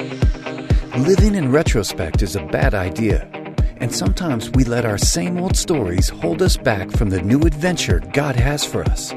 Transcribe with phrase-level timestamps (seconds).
[0.00, 3.28] Living in retrospect is a bad idea,
[3.76, 8.00] and sometimes we let our same old stories hold us back from the new adventure
[8.14, 9.12] God has for us.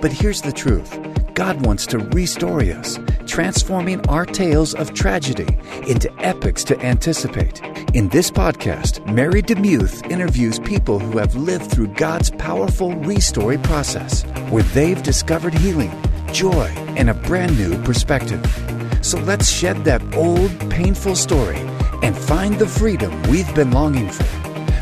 [0.00, 0.96] But here's the truth
[1.34, 7.60] God wants to restore us, transforming our tales of tragedy into epics to anticipate.
[7.94, 14.22] In this podcast, Mary DeMuth interviews people who have lived through God's powerful restory process,
[14.50, 15.90] where they've discovered healing,
[16.32, 18.67] joy, and a brand new perspective.
[19.02, 21.58] So let's shed that old, painful story
[22.02, 24.24] and find the freedom we've been longing for.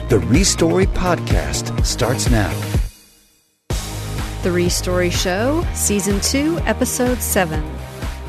[0.09, 2.53] The Restory Podcast starts now.
[4.43, 7.65] The Restory Show, Season 2, Episode 7.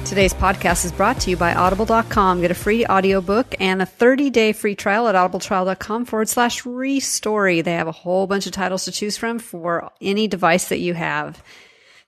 [0.06, 2.40] Today's podcast is brought to you by Audible.com.
[2.40, 7.62] Get a free audiobook and a 30 day free trial at audibletrial.com forward slash restory.
[7.62, 10.94] They have a whole bunch of titles to choose from for any device that you
[10.94, 11.44] have.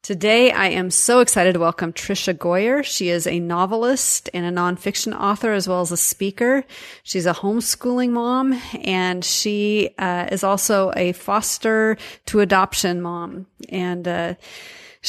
[0.02, 2.84] Today, I am so excited to welcome Tricia Goyer.
[2.86, 6.64] She is a novelist and a nonfiction author as well as a speaker.
[7.04, 13.48] She's a homeschooling mom and she uh, is also a foster to adoption mom.
[13.68, 14.34] And uh,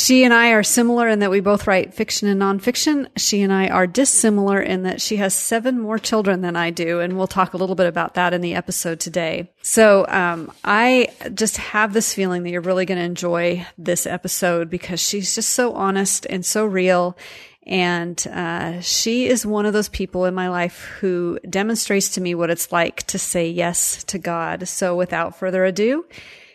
[0.00, 3.06] she and I are similar in that we both write fiction and nonfiction.
[3.18, 7.00] She and I are dissimilar in that she has seven more children than I do.
[7.00, 9.52] And we'll talk a little bit about that in the episode today.
[9.60, 14.70] So, um, I just have this feeling that you're really going to enjoy this episode
[14.70, 17.18] because she's just so honest and so real.
[17.66, 22.34] And uh, she is one of those people in my life who demonstrates to me
[22.34, 24.66] what it's like to say yes to God.
[24.66, 26.06] So, without further ado,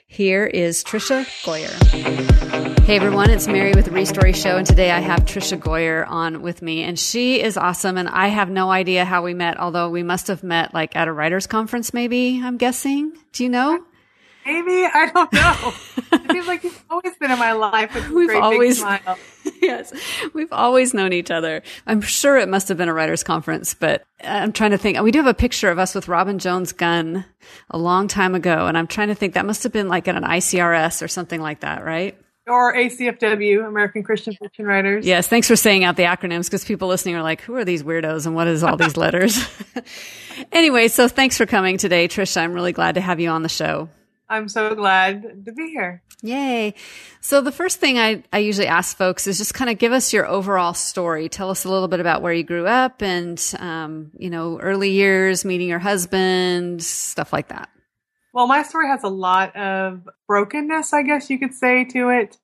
[0.08, 2.80] here is Tricia Goyer.
[2.86, 6.42] Hey everyone, it's Mary with the Restory Show, and today I have Tricia Goyer on
[6.42, 7.98] with me, and she is awesome.
[7.98, 11.08] And I have no idea how we met, although we must have met like at
[11.08, 12.40] a writers' conference, maybe.
[12.42, 13.14] I'm guessing.
[13.34, 13.84] Do you know?
[14.46, 15.74] Maybe I don't know.
[16.12, 19.18] it seems like you've always been in my life with we've great always, big smile.
[19.62, 19.92] yes,
[20.34, 21.64] we've always known each other.
[21.88, 25.02] I'm sure it must have been a writers' conference, but I'm trying to think.
[25.02, 27.26] We do have a picture of us with Robin Jones Gunn
[27.72, 30.16] a long time ago, and I'm trying to think that must have been like at
[30.16, 32.16] an ICRS or something like that, right?
[32.48, 35.04] Or ACFW, American Christian Fiction Writers.
[35.04, 37.82] Yes, thanks for saying out the acronyms because people listening are like, who are these
[37.82, 39.44] weirdos and what is all these letters?
[40.52, 42.42] anyway, so thanks for coming today, Tricia.
[42.42, 43.90] I'm really glad to have you on the show.
[44.28, 46.02] I'm so glad to be here.
[46.22, 46.74] Yay.
[47.22, 50.12] So the first thing I, I usually ask folks is just kind of give us
[50.12, 51.30] your overall story.
[51.30, 54.90] Tell us a little bit about where you grew up and, um, you know, early
[54.90, 57.70] years, meeting your husband, stuff like that.
[58.34, 62.38] Well, my story has a lot of brokenness, I guess you could say to it.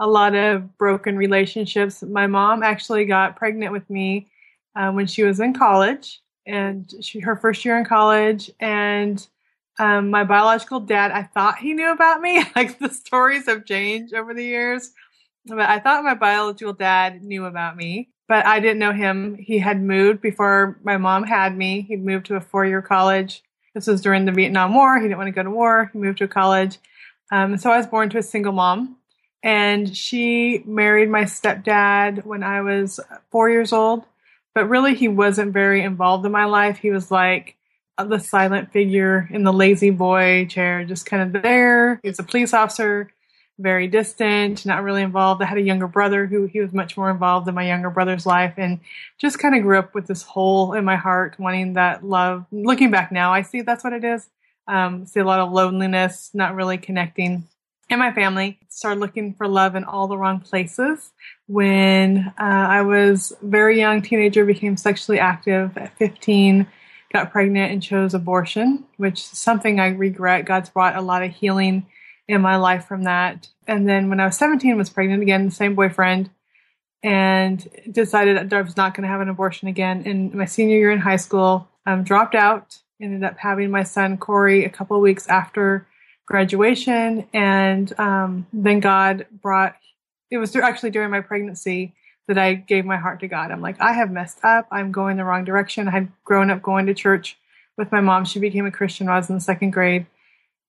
[0.00, 2.02] A lot of broken relationships.
[2.02, 4.28] My mom actually got pregnant with me
[4.76, 9.26] uh, when she was in college and she, her first year in college and
[9.78, 12.44] um, my biological dad, I thought he knew about me.
[12.56, 14.90] like the stories have changed over the years,
[15.46, 19.36] but I thought my biological dad knew about me, but I didn't know him.
[19.36, 21.82] He had moved before my mom had me.
[21.82, 23.42] He'd moved to a four year college.
[23.74, 24.96] This was during the Vietnam War.
[24.96, 25.90] He didn't want to go to war.
[25.92, 26.78] He moved to a college.
[27.30, 28.96] Um, so I was born to a single mom
[29.42, 32.98] and she married my stepdad when I was
[33.30, 34.04] four years old.
[34.54, 36.78] But really, he wasn't very involved in my life.
[36.78, 37.56] He was like,
[38.06, 42.00] the silent figure in the La-Z-Boy chair, just kind of there.
[42.02, 43.10] He's a police officer,
[43.58, 45.42] very distant, not really involved.
[45.42, 48.24] I had a younger brother who he was much more involved in my younger brother's
[48.24, 48.80] life and
[49.18, 52.46] just kind of grew up with this hole in my heart, wanting that love.
[52.52, 54.28] Looking back now, I see that's what it is.
[54.68, 57.48] Um, see a lot of loneliness, not really connecting.
[57.90, 61.10] And my family started looking for love in all the wrong places.
[61.46, 66.66] When uh, I was very young teenager, became sexually active at 15
[67.12, 70.44] got pregnant and chose abortion, which is something I regret.
[70.44, 71.86] God's brought a lot of healing
[72.26, 73.48] in my life from that.
[73.66, 76.30] And then when I was 17, was pregnant again, the same boyfriend,
[77.02, 80.02] and decided that I was not going to have an abortion again.
[80.02, 84.18] In my senior year in high school, um, dropped out, ended up having my son
[84.18, 85.86] Corey a couple weeks after
[86.26, 89.76] graduation, and um, then God brought.
[90.30, 91.94] It was actually during my pregnancy
[92.28, 93.50] that I gave my heart to God.
[93.50, 94.68] I'm like, I have messed up.
[94.70, 95.88] I'm going the wrong direction.
[95.88, 97.38] I had grown up going to church
[97.76, 98.24] with my mom.
[98.24, 100.06] She became a Christian when I was in the second grade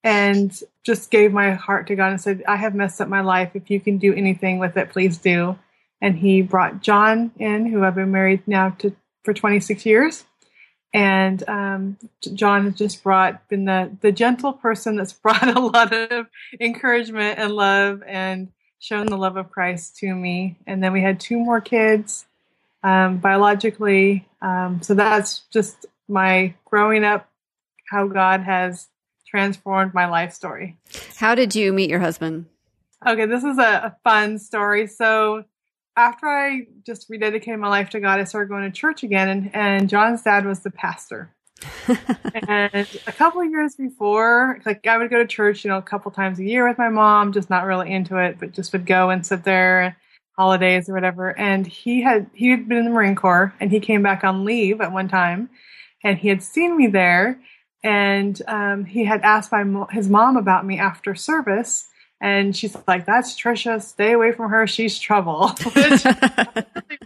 [0.03, 3.51] and just gave my heart to God and said, I have messed up my life.
[3.53, 5.59] If you can do anything with it, please do.
[6.01, 8.95] And he brought John in, who I've been married now to
[9.25, 10.23] for 26 years.
[10.93, 11.97] And um,
[12.33, 16.27] John has just brought been the the gentle person that's brought a lot of
[16.59, 20.57] encouragement and love and shown the love of Christ to me.
[20.65, 22.25] And then we had two more kids
[22.83, 24.27] um, biologically.
[24.41, 27.29] Um, so that's just my growing up,
[27.89, 28.87] how God has
[29.27, 30.77] transformed my life story.
[31.17, 32.45] How did you meet your husband?
[33.05, 34.87] Okay, this is a, a fun story.
[34.87, 35.43] So
[35.95, 39.55] after I just rededicated my life to God, I started going to church again, and,
[39.55, 41.29] and John's dad was the pastor.
[42.47, 45.81] And a couple of years before, like I would go to church, you know, a
[45.81, 48.85] couple times a year with my mom, just not really into it, but just would
[48.85, 49.97] go and sit there
[50.39, 51.37] holidays or whatever.
[51.37, 54.45] And he had he had been in the Marine Corps, and he came back on
[54.45, 55.49] leave at one time,
[56.01, 57.39] and he had seen me there,
[57.83, 61.85] and um, he had asked my his mom about me after service.
[62.21, 63.81] And she's like, "That's Tricia.
[63.81, 64.65] Stay away from her.
[64.65, 66.65] She's trouble." Which really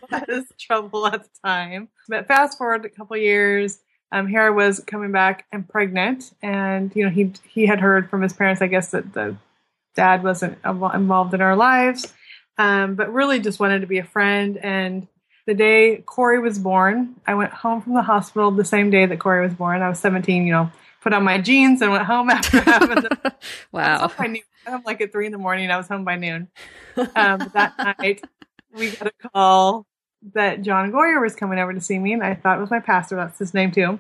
[0.28, 1.90] was trouble at the time.
[2.08, 3.80] But fast forward a couple years,
[4.14, 8.12] um, here I was coming back and pregnant, and you know he he had heard
[8.12, 9.36] from his parents, I guess, that the
[9.96, 12.14] dad wasn't involved in our lives,
[12.60, 14.58] um, but really just wanted to be a friend.
[14.58, 15.08] And
[15.48, 19.20] the day Corey was born, I went home from the hospital the same day that
[19.20, 19.82] Corey was born.
[19.82, 20.72] I was 17, you know,
[21.02, 23.36] put on my jeans and went home after having the.
[23.72, 24.12] wow.
[24.20, 25.72] I was home like at three in the morning.
[25.72, 26.50] I was home by noon.
[26.96, 28.24] Um, that night,
[28.76, 29.88] we got a call
[30.34, 32.80] that John Goyer was coming over to see me, and I thought it was my
[32.80, 33.16] pastor.
[33.16, 34.00] That's his name too.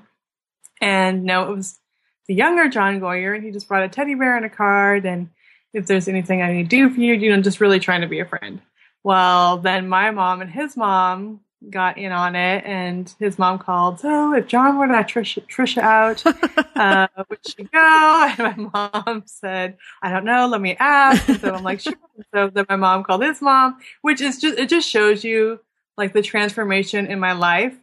[0.81, 1.79] And no, it was
[2.27, 5.29] the younger John Goyer, and he just brought a teddy bear and a card, and
[5.73, 8.07] if there's anything I need to do for you, you know, just really trying to
[8.07, 8.61] be a friend.
[9.03, 13.99] Well, then my mom and his mom got in on it, and his mom called.
[13.99, 16.25] So if John were to Tricia, Tricia out,
[16.75, 18.29] uh, would she go?
[18.37, 20.47] And my mom said, I don't know.
[20.47, 21.27] Let me ask.
[21.27, 21.93] And so I'm like, sure.
[22.33, 25.59] so then my mom called his mom, which is just it just shows you
[25.97, 27.75] like the transformation in my life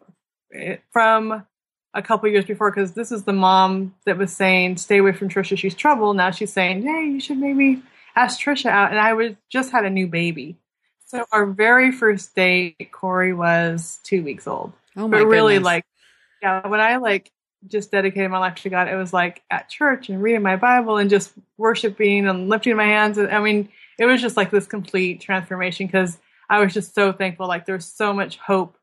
[0.54, 1.44] eh, from
[1.92, 5.28] a couple years before because this is the mom that was saying stay away from
[5.28, 6.14] Tricia she's trouble.
[6.14, 7.82] Now she's saying hey you should maybe
[8.14, 8.90] ask Tricia out.
[8.90, 10.56] And I was just had a new baby.
[11.06, 14.72] So our very first date Corey was two weeks old.
[14.96, 15.66] Oh my but really goodness.
[15.66, 15.84] like
[16.42, 17.30] yeah when I like
[17.66, 20.96] just dedicated my life to God it was like at church and reading my Bible
[20.96, 23.18] and just worshiping and lifting my hands.
[23.18, 23.68] I mean
[23.98, 26.18] it was just like this complete transformation because
[26.50, 27.46] I was just so thankful.
[27.46, 28.76] Like there was so much hope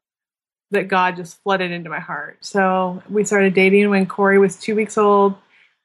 [0.71, 2.37] that God just flooded into my heart.
[2.41, 5.35] So we started dating when Corey was two weeks old.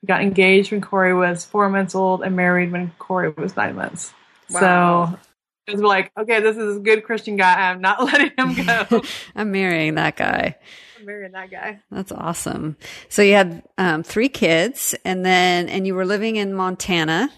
[0.00, 3.75] We got engaged when Corey was four months old and married when Corey was nine
[3.75, 4.14] months.
[4.50, 5.11] Wow.
[5.11, 5.19] So
[5.67, 7.70] it was like, okay, this is a good Christian guy.
[7.70, 9.02] I'm not letting him go.
[9.35, 10.56] I'm marrying that guy.
[10.99, 11.81] I'm marrying that guy.
[11.90, 12.76] That's awesome.
[13.08, 17.31] So you had um, three kids, and then and you were living in Montana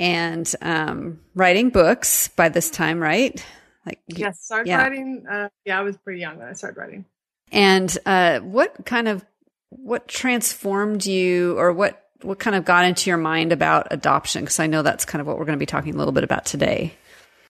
[0.00, 3.44] and um, writing books by this time, right?
[3.86, 4.82] Like Yes, started yeah.
[4.82, 5.26] writing.
[5.30, 7.04] Uh, yeah, I was pretty young when I started writing.
[7.52, 9.24] And uh, what kind of
[9.68, 14.42] what transformed you, or what what kind of got into your mind about adoption?
[14.42, 16.24] Because I know that's kind of what we're going to be talking a little bit
[16.24, 16.94] about today.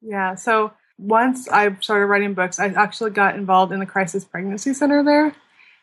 [0.03, 0.35] Yeah.
[0.35, 5.03] So once I started writing books, I actually got involved in the Crisis Pregnancy Center
[5.03, 5.35] there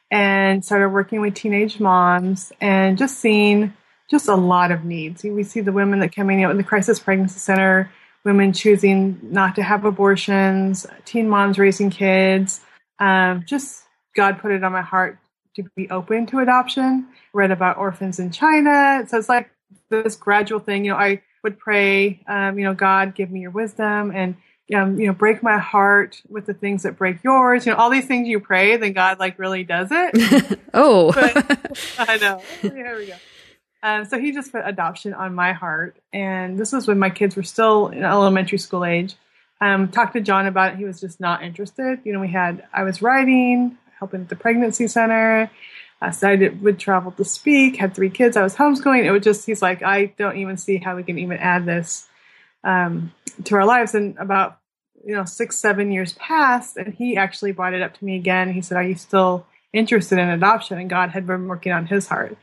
[0.09, 3.73] and started working with teenage moms and just seeing
[4.09, 5.23] just a lot of needs.
[5.23, 7.91] We see the women that coming out in the Crisis Pregnancy Center,
[8.23, 12.61] women choosing not to have abortions, teen moms raising kids.
[12.99, 13.83] Um, just
[14.15, 15.19] God put it on my heart
[15.55, 17.07] to be open to adoption.
[17.33, 19.03] Read about orphans in China.
[19.07, 19.49] So it's like
[19.89, 20.85] this gradual thing.
[20.85, 24.35] You know, I would pray, um, you know, God, give me your wisdom and,
[24.73, 27.65] um, you know, break my heart with the things that break yours.
[27.65, 30.59] You know, all these things you pray, then God like really does it.
[30.73, 32.41] oh, But- I know.
[32.61, 33.15] Here we go.
[33.83, 37.35] Um, so he just put adoption on my heart, and this was when my kids
[37.35, 39.15] were still in elementary school age.
[39.61, 40.77] Um, talked to John about it.
[40.77, 41.99] He was just not interested.
[42.03, 45.49] You know, we had I was writing, helping at the pregnancy center.
[46.01, 47.77] I decided would travel to speak.
[47.77, 48.37] Had three kids.
[48.37, 49.03] I was homeschooling.
[49.03, 52.07] It was just he's like, I don't even see how we can even add this
[52.63, 53.13] um,
[53.45, 53.95] to our lives.
[53.95, 54.59] And about
[55.05, 58.53] you know six seven years passed, and he actually brought it up to me again.
[58.53, 60.77] He said, Are you still interested in adoption?
[60.77, 62.37] And God had been working on his heart.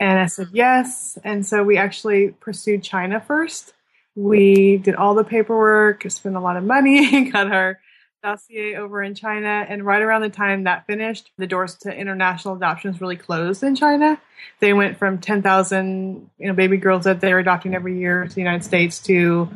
[0.00, 1.18] And I said yes.
[1.24, 3.72] And so we actually pursued China first.
[4.14, 7.80] We did all the paperwork, spent a lot of money, got our
[8.22, 9.64] dossier over in China.
[9.68, 13.76] And right around the time that finished, the doors to international adoptions really closed in
[13.76, 14.20] China.
[14.60, 18.40] They went from 10,000 you know, baby girls that they're adopting every year to the
[18.40, 19.48] United States to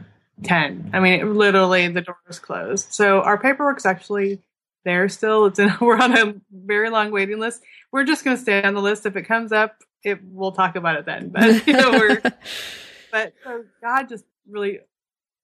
[0.44, 0.90] 10.
[0.92, 2.92] I mean, it, literally the doors closed.
[2.92, 4.40] So our paperwork's actually
[4.84, 5.46] there still.
[5.46, 7.62] It's in, we're on a very long waiting list.
[7.90, 9.06] We're just going to stay on the list.
[9.06, 11.28] If it comes up, it we'll talk about it then.
[11.28, 12.16] But you know,
[13.12, 14.80] but so God just really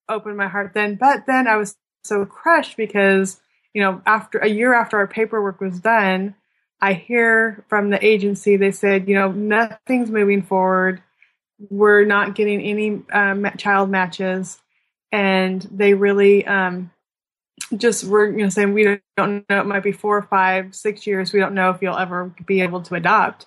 [0.07, 0.95] opened my heart then.
[0.95, 3.39] But then I was so crushed because
[3.73, 6.35] you know after a year after our paperwork was done,
[6.81, 11.01] I hear from the agency they said you know nothing's moving forward.
[11.69, 14.59] We're not getting any um, child matches,
[15.11, 16.91] and they really um,
[17.75, 19.61] just were you know saying we don't know.
[19.61, 21.33] It might be four, five, six years.
[21.33, 23.45] We don't know if you'll ever be able to adopt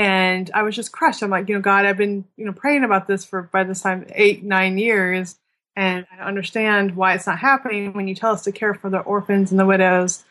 [0.00, 1.22] and I was just crushed.
[1.22, 3.82] I'm like, you know, God, I've been, you know, praying about this for by this
[3.82, 5.38] time eight, nine years,
[5.76, 9.00] And I understand why it's not happening when you tell us to care for the
[9.00, 10.24] orphans and the widows.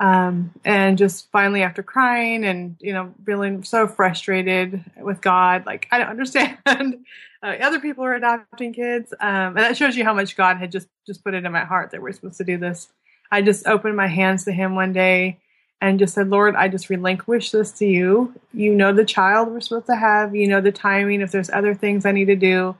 [0.00, 5.86] Um, and just finally, after crying and you know feeling so frustrated with God, like
[5.92, 6.58] I don't understand.
[6.66, 10.72] uh, other people are adopting kids, um, and that shows you how much God had
[10.72, 12.88] just just put it in my heart that we're supposed to do this.
[13.30, 15.38] I just opened my hands to Him one day
[15.82, 18.32] and just said, Lord, I just relinquish this to you.
[18.54, 20.32] You know the child we're supposed to have.
[20.32, 21.20] You know the timing.
[21.20, 22.76] If there's other things I need to do,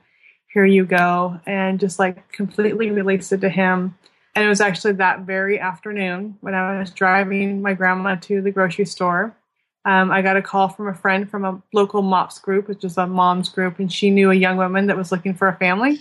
[0.53, 1.37] here you go.
[1.45, 3.97] And just like completely released it to him.
[4.35, 8.51] And it was actually that very afternoon when I was driving my grandma to the
[8.51, 9.35] grocery store.
[9.83, 12.97] Um, I got a call from a friend from a local MOPS group, which is
[12.97, 15.99] a mom's group, and she knew a young woman that was looking for a family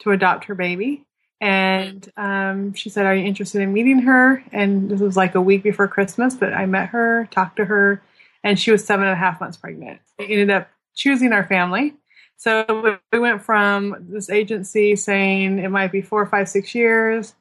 [0.00, 1.06] to adopt her baby.
[1.42, 4.44] And um, she said, Are you interested in meeting her?
[4.52, 8.00] And this was like a week before Christmas, but I met her, talked to her,
[8.44, 10.00] and she was seven and a half months pregnant.
[10.20, 11.94] We ended up choosing our family.
[12.36, 17.34] So we went from this agency saying it might be four, five, six years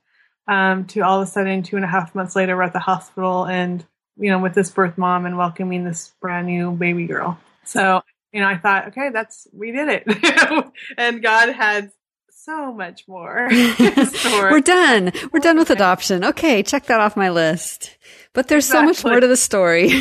[0.48, 2.80] um, to all of a sudden two and a half months later, we're at the
[2.80, 3.86] hospital and,
[4.18, 7.40] you know, with this birth mom and welcoming this brand new baby girl.
[7.66, 8.02] So,
[8.34, 10.74] you know, I thought, okay, that's, we did it.
[10.98, 11.92] and God had
[12.44, 13.50] so much more.
[13.80, 15.12] We're done.
[15.32, 16.24] We're done with adoption.
[16.24, 17.98] Okay, check that off my list.
[18.34, 18.96] But there's exactly.
[18.96, 19.92] so much more to the story.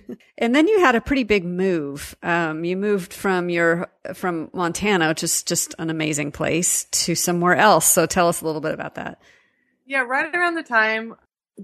[0.38, 2.14] and then you had a pretty big move.
[2.22, 7.56] Um, you moved from your from Montana, which is just an amazing place, to somewhere
[7.56, 7.86] else.
[7.86, 9.20] So tell us a little bit about that.
[9.84, 11.16] Yeah, right around the time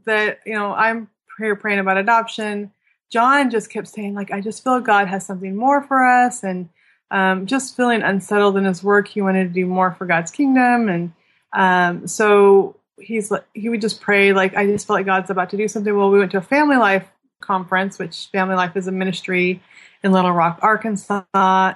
[0.05, 2.73] that you know I'm here praying about adoption,
[3.09, 6.71] John just kept saying like, I just feel God has something more for us, and
[7.15, 9.07] um, just feeling unsettled in his work.
[9.07, 11.13] He wanted to do more for God's kingdom, and
[11.53, 15.57] um, so he's he would just pray like I just felt like God's about to
[15.57, 15.97] do something.
[15.97, 17.09] Well, we went to a family life
[17.41, 19.63] conference, which Family Life is a ministry
[20.03, 21.23] in Little Rock, Arkansas,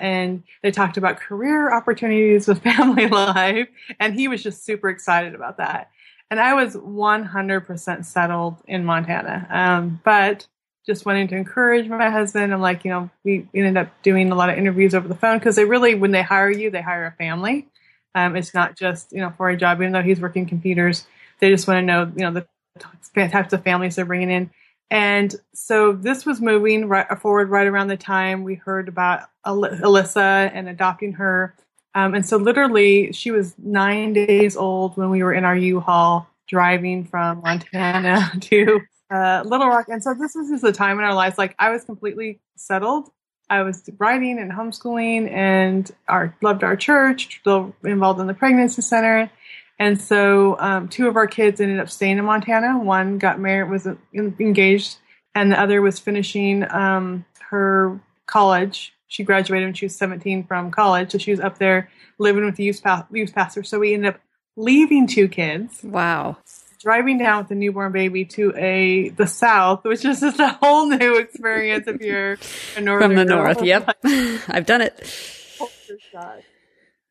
[0.00, 3.68] and they talked about career opportunities with family life,
[4.00, 5.90] and he was just super excited about that.
[6.30, 10.46] And I was 100% settled in Montana, um, but
[10.88, 12.52] just wanting to encourage my husband.
[12.52, 15.38] I'm like, you know, we ended up doing a lot of interviews over the phone
[15.38, 17.68] because they really, when they hire you, they hire a family.
[18.14, 21.06] Um, it's not just, you know, for a job, even though he's working computers,
[21.40, 24.50] they just want to know, you know, the types of families they're bringing in.
[24.90, 30.50] And so this was moving right forward right around the time we heard about Alyssa
[30.54, 31.54] and adopting her.
[31.94, 36.26] Um, and so literally she was nine days old when we were in our U-Haul
[36.46, 39.88] driving from Montana to uh, Little Rock.
[39.88, 43.10] And so this was just a time in our lives, like I was completely settled.
[43.50, 48.82] I was writing and homeschooling and our, loved our church, still involved in the pregnancy
[48.82, 49.30] center.
[49.78, 52.78] And so um, two of our kids ended up staying in Montana.
[52.78, 54.98] One got married, was engaged,
[55.34, 58.92] and the other was finishing um, her college.
[59.06, 62.56] She graduated when she was 17 from college, so she was up there living with
[62.56, 63.62] the youth, pa- youth pastor.
[63.62, 64.20] So we ended up
[64.56, 65.80] leaving two kids.
[65.82, 66.38] Wow
[66.78, 70.86] driving down with a newborn baby to a the south, which is just a whole
[70.86, 72.38] new experience if you're
[72.76, 73.44] a northern from the girl.
[73.44, 73.62] north.
[73.62, 73.98] Yep,
[74.48, 75.04] I've done it.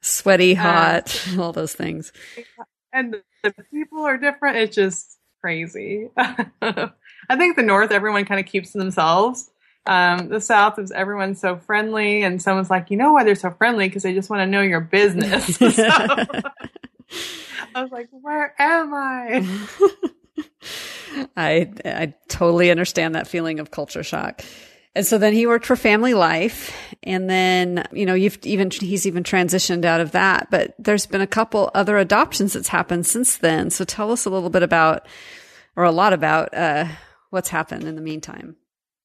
[0.01, 2.11] Sweaty, hot, um, all those things.
[2.93, 4.57] And the people are different.
[4.57, 6.09] It's just crazy.
[6.17, 9.49] I think the north, everyone kind of keeps to themselves.
[9.85, 13.51] Um, the South is everyone's so friendly, and someone's like, you know why they're so
[13.51, 13.87] friendly?
[13.87, 15.55] Because they just want to know your business.
[15.55, 16.25] so,
[17.75, 19.67] I was like, where am I?
[21.37, 24.41] I I totally understand that feeling of culture shock.
[24.95, 29.05] And so then he worked for Family Life, and then you know you've even he's
[29.05, 30.49] even transitioned out of that.
[30.49, 33.69] But there's been a couple other adoptions that's happened since then.
[33.69, 35.07] So tell us a little bit about,
[35.75, 36.87] or a lot about, uh,
[37.29, 38.55] what's happened in the meantime.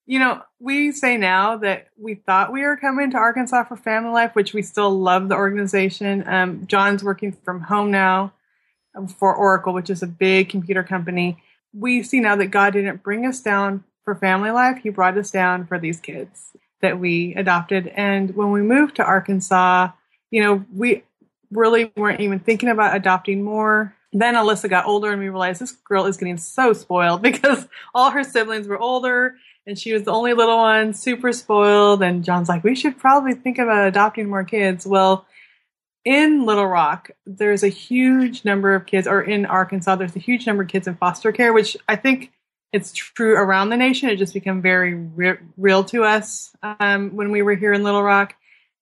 [0.07, 4.11] You know, we say now that we thought we were coming to Arkansas for Family
[4.11, 6.25] Life, which we still love the organization.
[6.27, 8.33] Um, John's working from home now
[9.19, 11.43] for Oracle, which is a big computer company.
[11.73, 14.79] We see now that God didn't bring us down for family life.
[14.83, 17.87] He brought us down for these kids that we adopted.
[17.89, 19.91] And when we moved to Arkansas,
[20.31, 21.05] you know, we
[21.51, 23.95] really weren't even thinking about adopting more.
[24.13, 28.11] Then Alyssa got older and we realized this girl is getting so spoiled because all
[28.11, 32.03] her siblings were older and she was the only little one, super spoiled.
[32.03, 34.87] And John's like, we should probably think about adopting more kids.
[34.87, 35.27] Well,
[36.05, 40.47] in Little Rock, there's a huge number of kids, or in Arkansas, there's a huge
[40.47, 42.33] number of kids in foster care, which I think
[42.73, 44.09] it's true around the nation.
[44.09, 48.03] It just became very re- real to us um, when we were here in Little
[48.03, 48.35] Rock.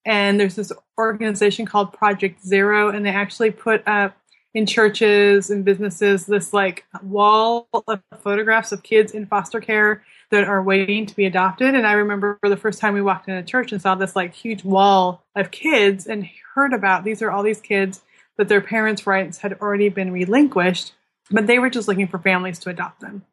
[0.06, 4.16] And there's this organization called Project Zero, and they actually put up
[4.54, 10.44] in churches and businesses this like wall of photographs of kids in foster care that
[10.44, 11.74] are waiting to be adopted.
[11.74, 14.32] And I remember the first time we walked in a church and saw this like
[14.32, 18.02] huge wall of kids and heard about these are all these kids
[18.36, 20.92] that their parents' rights had already been relinquished,
[21.30, 23.24] but they were just looking for families to adopt them.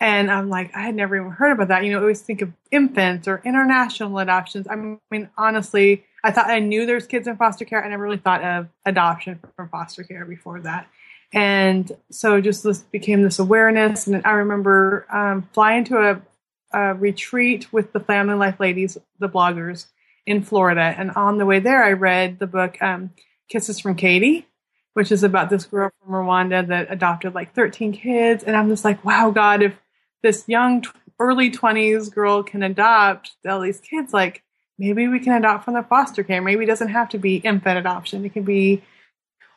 [0.00, 1.84] And I'm like, I had never even heard about that.
[1.84, 4.66] You know, I always think of infants or international adoptions.
[4.68, 4.76] I
[5.10, 7.84] mean, honestly, I thought I knew there's kids in foster care.
[7.84, 10.88] I never really thought of adoption from foster care before that.
[11.32, 14.06] And so just this became this awareness.
[14.06, 16.22] And I remember um, flying to a,
[16.72, 19.86] a retreat with the Family Life Ladies, the bloggers
[20.26, 20.94] in Florida.
[20.96, 23.10] And on the way there, I read the book um,
[23.48, 24.46] Kisses from Katie,
[24.92, 28.44] which is about this girl from Rwanda that adopted like 13 kids.
[28.44, 29.74] And I'm just like, wow, God, if
[30.22, 30.84] this young,
[31.18, 34.42] early 20s girl can adopt all these kids, like
[34.78, 36.42] maybe we can adopt from the foster care.
[36.42, 38.24] Maybe it doesn't have to be infant adoption.
[38.24, 38.82] It can be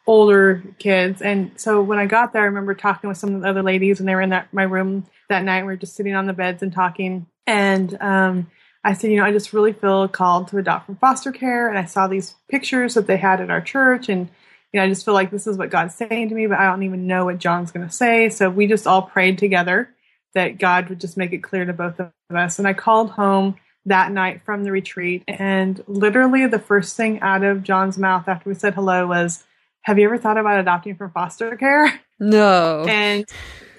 [0.08, 1.22] older kids.
[1.22, 4.00] And so when I got there, I remember talking with some of the other ladies,
[4.00, 5.62] and they were in that my room that night.
[5.62, 7.28] We were just sitting on the beds and talking.
[7.48, 8.52] And um,
[8.84, 11.70] I said, you know, I just really feel called to adopt from foster care.
[11.70, 14.30] And I saw these pictures that they had at our church, and
[14.74, 16.70] you know, I just feel like this is what God's saying to me, but I
[16.70, 18.30] don't even know what John's going to say.
[18.30, 19.90] So we just all prayed together
[20.34, 22.58] that God would just make it clear to both of us.
[22.58, 27.44] And I called home that night from the retreat, and literally the first thing out
[27.44, 29.44] of John's mouth after we said hello was,
[29.84, 32.00] have you ever thought about adopting from foster care?
[32.20, 32.86] No.
[32.88, 33.26] And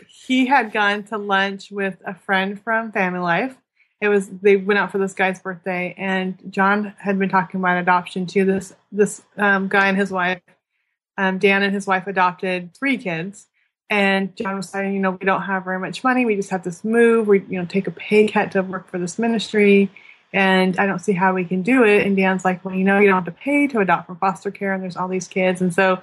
[0.09, 3.57] he had gone to lunch with a friend from Family Life.
[4.01, 7.79] It was they went out for this guy's birthday, and John had been talking about
[7.79, 8.45] adoption too.
[8.45, 10.41] This this um, guy and his wife,
[11.17, 13.47] um, Dan and his wife adopted three kids,
[13.89, 16.27] and John was saying, you know, we don't have very much money.
[16.27, 17.29] We just have this move.
[17.29, 19.89] We you know take a pay cut to work for this ministry
[20.33, 22.07] and I don't see how we can do it.
[22.07, 24.51] And Dan's like, well, you know, you don't have to pay to adopt from foster
[24.51, 25.61] care, and there's all these kids.
[25.61, 26.03] And so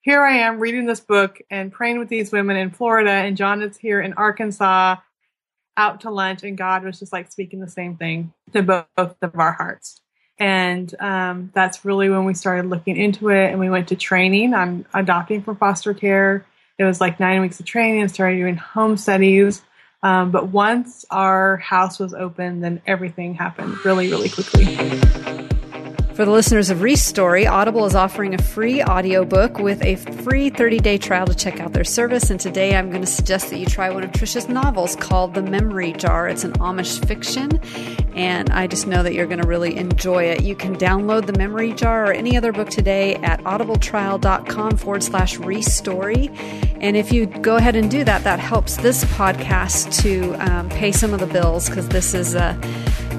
[0.00, 3.62] here I am reading this book and praying with these women in Florida, and John
[3.62, 4.96] is here in Arkansas
[5.76, 9.38] out to lunch, and God was just like speaking the same thing to both of
[9.38, 10.00] our hearts.
[10.38, 14.54] And um, that's really when we started looking into it, and we went to training
[14.54, 16.46] on adopting from foster care.
[16.78, 19.62] It was like nine weeks of training and started doing home studies
[20.02, 25.42] um, but once our house was open, then everything happened really, really quickly.
[26.16, 30.78] For the listeners of Restory, Audible is offering a free audiobook with a free 30
[30.78, 32.30] day trial to check out their service.
[32.30, 35.42] And today I'm going to suggest that you try one of Tricia's novels called The
[35.42, 36.26] Memory Jar.
[36.26, 37.60] It's an Amish fiction,
[38.14, 40.42] and I just know that you're going to really enjoy it.
[40.42, 45.36] You can download The Memory Jar or any other book today at audibletrial.com forward slash
[45.36, 46.34] Restory.
[46.80, 50.92] And if you go ahead and do that, that helps this podcast to um, pay
[50.92, 52.58] some of the bills because this is a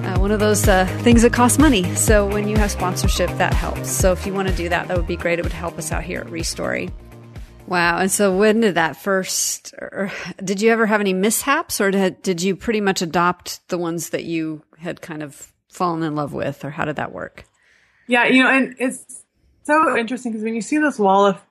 [0.07, 1.93] uh, one of those uh, things that cost money.
[1.95, 3.91] So when you have sponsorship, that helps.
[3.91, 5.37] So if you want to do that, that would be great.
[5.37, 6.91] It would help us out here at Restory.
[7.67, 7.97] Wow.
[7.97, 10.09] And so when did that first, or
[10.41, 14.11] did you ever have any mishaps or did, did you pretty much adopt the ones
[14.11, 17.43] that you had kind of fallen in love with or how did that work?
[18.07, 18.27] Yeah.
[18.27, 19.25] You know, and it's
[19.63, 21.41] so interesting because when you see this wall of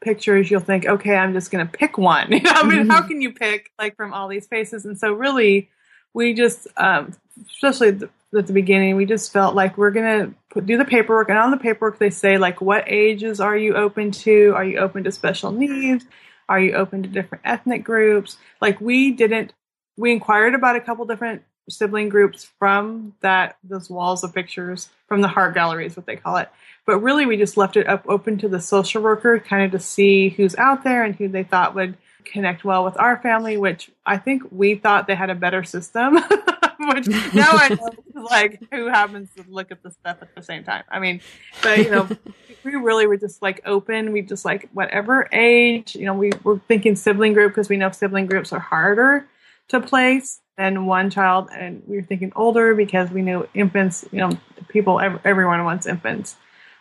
[0.00, 2.28] pictures, you'll think, okay, I'm just going to pick one.
[2.32, 2.90] You know, I mean, mm-hmm.
[2.90, 4.86] how can you pick like from all these faces?
[4.86, 5.68] And so really
[6.16, 7.12] we just, um,
[7.52, 10.32] especially at the, at the, beginning, we just felt like we're gonna
[10.64, 14.12] do the paperwork, and on the paperwork they say like, what ages are you open
[14.12, 14.54] to?
[14.56, 16.06] Are you open to special needs?
[16.48, 18.38] Are you open to different ethnic groups?
[18.62, 19.52] Like we didn't,
[19.98, 25.20] we inquired about a couple different sibling groups from that those walls of pictures from
[25.20, 26.48] the heart gallery is what they call it.
[26.86, 29.84] But really, we just left it up open to the social worker, kind of to
[29.84, 33.90] see who's out there and who they thought would connect well with our family, which
[34.04, 36.18] I think we thought they had a better system.
[36.78, 40.64] which now I know like who happens to look at the stuff at the same
[40.64, 40.84] time.
[40.88, 41.20] I mean,
[41.62, 42.08] but you know,
[42.64, 44.12] we really were just like open.
[44.12, 47.90] We just like whatever age, you know, we were thinking sibling group because we know
[47.90, 49.26] sibling groups are harder
[49.68, 54.04] to place than one child, and we were thinking older because we knew infants.
[54.12, 54.30] You know,
[54.68, 56.36] people, everyone wants infants,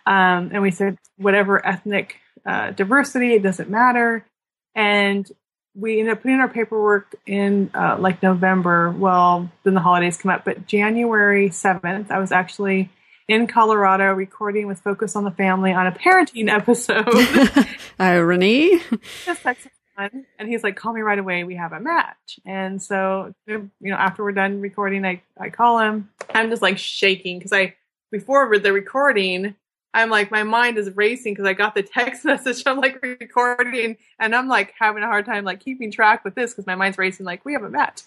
[0.06, 4.26] um, and we said whatever ethnic uh, diversity, it doesn't matter
[4.76, 5.30] and
[5.76, 8.92] we ended up putting our paperwork in uh, like November.
[8.92, 12.90] Well, then the holidays come up, but January 7th, I was actually
[13.28, 17.08] in Colorado recording with Focus on the Family on a parenting episode.
[18.00, 18.80] Irony.
[19.98, 21.44] and he's like, call me right away.
[21.44, 22.40] We have a match.
[22.46, 26.10] And so, you know, after we're done recording, I, I call him.
[26.34, 27.76] I'm just like shaking because I,
[28.12, 29.56] before the recording,
[29.96, 32.64] I'm like, my mind is racing because I got the text message.
[32.66, 36.52] I'm like recording and I'm like having a hard time like keeping track with this
[36.52, 37.26] because my mind's racing.
[37.26, 38.04] Like, we haven't met.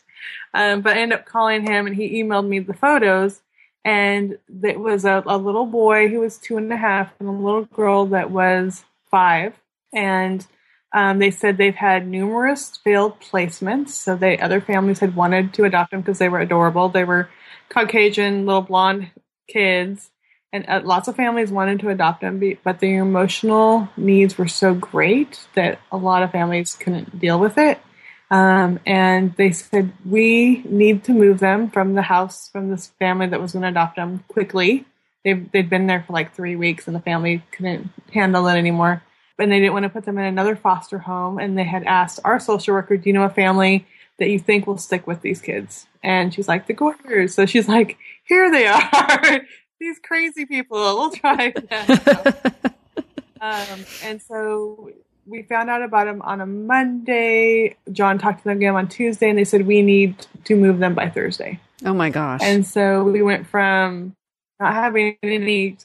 [0.52, 3.40] Um, but I ended up calling him and he emailed me the photos.
[3.86, 7.32] And it was a, a little boy who was two and a half and a
[7.32, 9.54] little girl that was five.
[9.90, 10.46] And
[10.92, 13.90] um, they said they've had numerous failed placements.
[13.90, 16.90] So they other families had wanted to adopt them because they were adorable.
[16.90, 17.30] They were
[17.70, 19.10] Caucasian little blonde
[19.48, 20.10] kids
[20.52, 24.74] and uh, lots of families wanted to adopt them, but their emotional needs were so
[24.74, 27.78] great that a lot of families couldn't deal with it.
[28.30, 33.26] Um, and they said, we need to move them from the house, from this family
[33.26, 34.86] that was going to adopt them quickly.
[35.24, 39.02] They've, they'd been there for like three weeks and the family couldn't handle it anymore.
[39.38, 41.38] And they didn't want to put them in another foster home.
[41.38, 43.86] And they had asked our social worker, do you know a family
[44.18, 45.86] that you think will stick with these kids?
[46.02, 47.34] And she's like, the Goyers.
[47.34, 49.40] So she's like, here they are.
[49.78, 50.78] These crazy people.
[50.98, 52.54] We'll try that.
[53.40, 54.90] um, and so
[55.26, 57.76] we found out about them on a Monday.
[57.92, 60.94] John talked to them again on Tuesday, and they said we need to move them
[60.94, 61.60] by Thursday.
[61.84, 62.40] Oh my gosh!
[62.42, 64.14] And so we went from
[64.58, 65.76] not having any,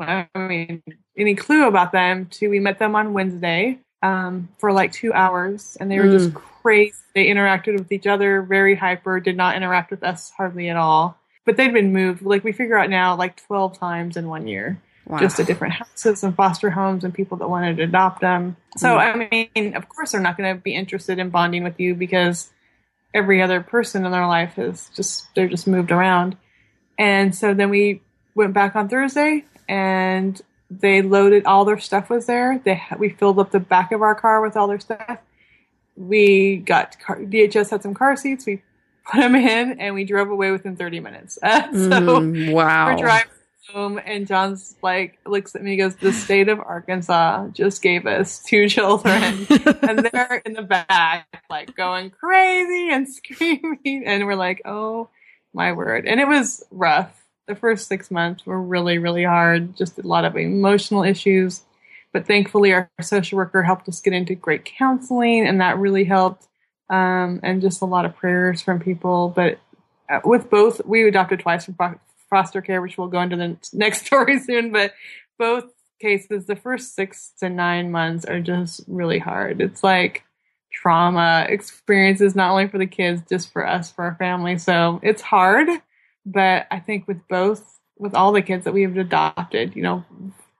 [0.00, 0.82] I mean,
[1.16, 5.76] any clue about them to we met them on Wednesday um, for like two hours,
[5.80, 6.18] and they were mm.
[6.18, 6.96] just crazy.
[7.14, 9.20] They interacted with each other, very hyper.
[9.20, 11.18] Did not interact with us hardly at all.
[11.48, 12.20] But they'd been moved.
[12.20, 14.82] Like we figure out now, like twelve times in one year.
[15.06, 15.20] Wow.
[15.20, 18.58] just to different houses and foster homes and people that wanted to adopt them.
[18.76, 19.32] So, mm.
[19.32, 22.50] I mean, of course, they're not going to be interested in bonding with you because
[23.14, 26.36] every other person in their life is just, they're just moved around.
[26.98, 28.02] And so then we
[28.34, 30.38] went back on Thursday and
[30.70, 32.60] they loaded all their stuff was there.
[32.62, 35.20] They, we filled up the back of our car with all their stuff.
[35.96, 38.44] We got car, DHS had some car seats.
[38.44, 38.60] We
[39.08, 41.38] put them in and we drove away within 30 minutes.
[41.42, 42.86] Uh, so mm, wow.
[42.86, 43.32] we're driving
[43.68, 48.42] home and John's like looks at me goes, The state of Arkansas just gave us
[48.42, 49.46] two children
[49.82, 55.08] and they're in the back like going crazy and screaming and we're like, Oh
[55.52, 56.06] my word.
[56.06, 57.14] And it was rough.
[57.46, 61.62] The first six months were really, really hard, just a lot of emotional issues.
[62.12, 66.46] But thankfully our social worker helped us get into great counseling and that really helped.
[66.90, 69.28] Um, and just a lot of prayers from people.
[69.34, 69.58] But
[70.08, 71.76] uh, with both, we adopted twice from
[72.30, 74.72] foster care, which we'll go into the next story soon.
[74.72, 74.94] But
[75.38, 75.64] both
[76.00, 79.60] cases, the first six to nine months are just really hard.
[79.60, 80.24] It's like
[80.72, 84.58] trauma experiences, not only for the kids, just for us, for our family.
[84.58, 85.68] So it's hard.
[86.24, 90.04] But I think with both, with all the kids that we have adopted, you know,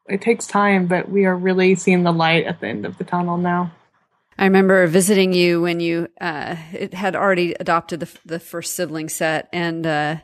[0.08, 3.04] it takes time, but we are really seeing the light at the end of the
[3.04, 3.70] tunnel now.
[4.38, 6.54] I remember visiting you when you uh,
[6.92, 10.16] had already adopted the, the first sibling set, and uh,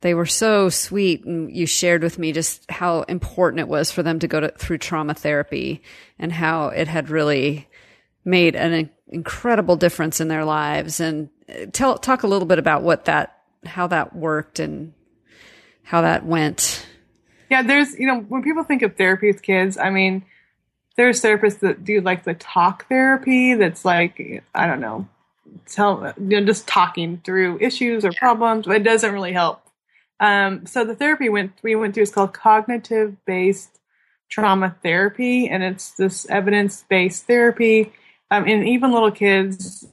[0.00, 4.02] they were so sweet and you shared with me just how important it was for
[4.02, 5.82] them to go to, through trauma therapy
[6.18, 7.68] and how it had really
[8.24, 10.98] made an incredible difference in their lives.
[10.98, 14.94] And uh, tell talk a little bit about what that how that worked and
[15.82, 16.86] how that went.
[17.50, 20.24] Yeah there's you know when people think of therapy with kids i mean
[21.00, 25.08] there's therapists that do like the talk therapy that's like i don't know
[25.66, 29.62] tell you know just talking through issues or problems but it doesn't really help
[30.20, 33.80] um, so the therapy went we went through is called cognitive based
[34.30, 37.92] trauma therapy, and it's this evidence based therapy.
[38.30, 39.84] Um, and even little kids,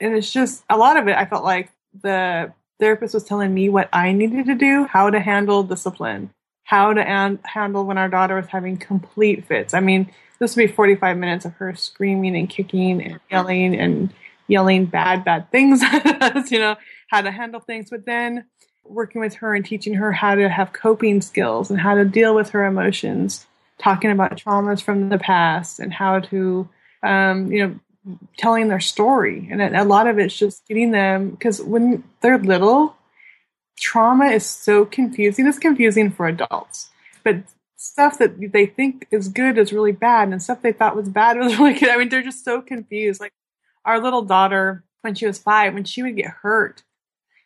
[0.00, 1.16] and it's just a lot of it.
[1.16, 1.70] I felt like
[2.02, 6.30] the therapist was telling me what I needed to do, how to handle discipline,
[6.64, 9.74] how to an- handle when our daughter was having complete fits.
[9.74, 14.12] I mean, this would be 45 minutes of her screaming and kicking and yelling and
[14.48, 16.76] yelling bad, bad things at us, you know,
[17.08, 17.90] how to handle things.
[17.90, 18.46] But then
[18.84, 22.34] working with her and teaching her how to have coping skills and how to deal
[22.34, 23.46] with her emotions,
[23.78, 26.68] talking about traumas from the past and how to,
[27.02, 29.48] um, you know, telling their story.
[29.50, 32.96] And a lot of it's just getting them, because when they're little,
[33.78, 35.46] trauma is so confusing.
[35.46, 36.90] It's confusing for adults,
[37.22, 37.36] but
[37.76, 41.36] stuff that they think is good is really bad, and stuff they thought was bad
[41.38, 41.90] was really good.
[41.90, 43.20] I mean, they're just so confused.
[43.20, 43.32] Like
[43.84, 46.82] our little daughter, when she was five, when she would get hurt,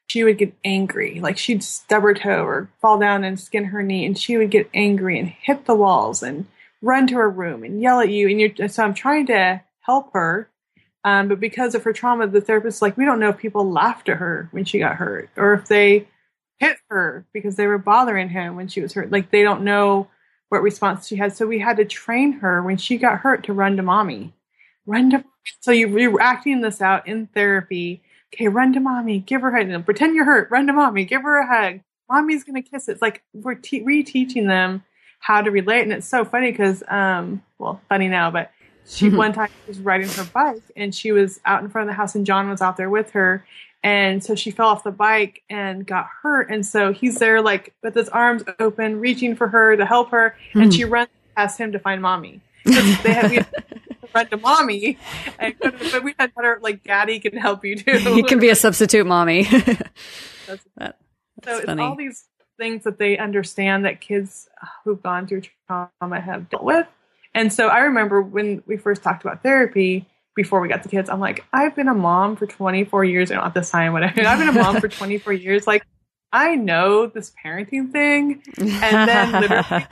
[0.07, 1.21] she would get angry.
[1.21, 4.51] Like she'd stub her toe or fall down and skin her knee, and she would
[4.51, 6.47] get angry and hit the walls and
[6.81, 8.29] run to her room and yell at you.
[8.29, 10.49] And you're, so I'm trying to help her.
[11.05, 14.09] Um, but because of her trauma, the therapist's like, we don't know if people laughed
[14.09, 16.07] at her when she got hurt or if they
[16.59, 19.11] hit her because they were bothering him when she was hurt.
[19.11, 20.09] Like they don't know
[20.49, 21.37] what response she had.
[21.37, 24.33] So we had to train her when she got hurt to run to mommy.
[24.87, 25.25] Run to
[25.61, 29.85] so you're acting this out in therapy okay, run to mommy, give her a hug,
[29.85, 31.81] pretend you're hurt, run to mommy, give her a hug.
[32.11, 32.93] Mommy's gonna kiss it.
[32.93, 34.83] It's like we're te- reteaching them
[35.21, 38.51] how to relate, and it's so funny because, um, well, funny now, but
[38.87, 41.97] she one time was riding her bike and she was out in front of the
[41.97, 43.45] house, and John was out there with her,
[43.83, 47.75] and so she fell off the bike and got hurt, and so he's there like
[47.83, 50.71] with his arms open, reaching for her to help her, and hmm.
[50.71, 52.41] she runs past him to find mommy.
[52.65, 53.41] They have, we
[54.15, 54.99] run to mommy.
[55.39, 57.99] And, but we had better like daddy can help you too.
[57.99, 59.43] he can be a substitute mommy.
[60.47, 60.99] that's, that,
[61.43, 62.25] that's so it's all these
[62.59, 64.49] things that they understand that kids
[64.85, 66.87] who've gone through trauma have dealt with.
[67.35, 71.11] And so I remember when we first talked about therapy before we got the kids,
[71.11, 74.23] I'm like, I've been a mom for 24 years, and at this time, whatever.
[74.25, 75.67] I've been a mom for 24 years.
[75.67, 75.85] Like,
[76.33, 78.41] I know this parenting thing.
[78.57, 79.87] And then literally,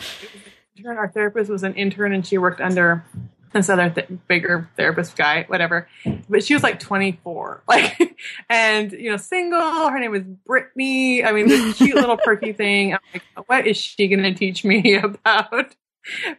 [0.86, 3.04] our therapist was an intern and she worked under
[3.52, 5.88] this other th- bigger therapist guy, whatever.
[6.28, 8.16] But she was like 24, like,
[8.48, 9.88] and you know, single.
[9.88, 11.24] Her name was Brittany.
[11.24, 12.94] I mean, this cute little perky thing.
[12.94, 15.74] I'm like, what is she going to teach me about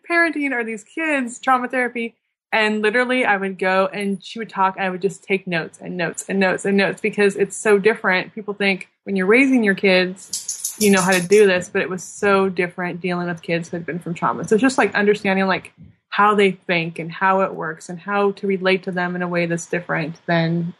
[0.09, 2.15] parenting or these kids trauma therapy?
[2.51, 4.77] And literally, I would go and she would talk.
[4.77, 7.77] and I would just take notes and notes and notes and notes because it's so
[7.77, 8.33] different.
[8.33, 11.89] People think when you're raising your kids, you know how to do this, but it
[11.89, 14.47] was so different dealing with kids who had been from trauma.
[14.47, 15.73] So it's just like understanding like
[16.09, 19.27] how they think and how it works and how to relate to them in a
[19.27, 20.73] way that's different than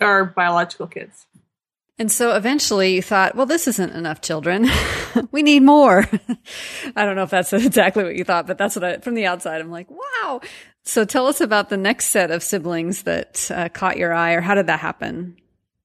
[0.00, 1.26] our biological kids.
[1.98, 4.68] And so eventually you thought, well, this isn't enough children.
[5.30, 6.04] we need more.
[6.96, 9.26] I don't know if that's exactly what you thought, but that's what I, from the
[9.26, 10.40] outside, I'm like, wow.
[10.86, 14.40] So tell us about the next set of siblings that uh, caught your eye or
[14.40, 15.36] how did that happen?